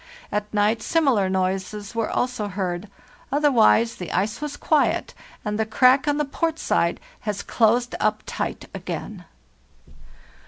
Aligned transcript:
At 0.31 0.51
night 0.51 0.81
similar 0.81 1.29
noises 1.29 1.93
were 1.93 2.09
also 2.09 2.47
heard; 2.47 2.89
otherwise 3.31 3.93
the 3.97 4.11
ice 4.11 4.41
was 4.41 4.57
quiet, 4.57 5.13
and 5.45 5.59
the 5.59 5.65
crack 5.67 6.07
on 6.07 6.17
the 6.17 6.25
port 6.25 6.57
side 6.57 6.99
has 7.19 7.43
closed 7.43 7.93
up 7.99 8.23
tight 8.25 8.65
again. 8.73 9.25